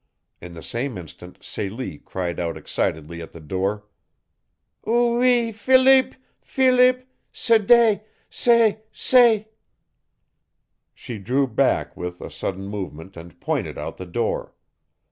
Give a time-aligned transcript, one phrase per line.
[0.41, 3.85] In the same instant Celie cried out excitedly at the door.
[4.89, 7.07] "Oo ee, Philip Philip!
[7.31, 8.03] Se det!
[8.27, 8.81] Se!
[8.91, 9.47] Se!"
[10.95, 14.55] She drew back with, a sudden movement and pointed out the door.